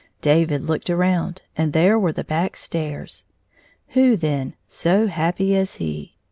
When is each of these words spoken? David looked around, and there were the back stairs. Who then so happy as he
David 0.21 0.63
looked 0.63 0.89
around, 0.89 1.43
and 1.55 1.73
there 1.73 1.99
were 1.99 2.11
the 2.11 2.23
back 2.23 2.57
stairs. 2.57 3.27
Who 3.89 4.15
then 4.17 4.55
so 4.65 5.05
happy 5.05 5.55
as 5.55 5.75
he 5.75 6.15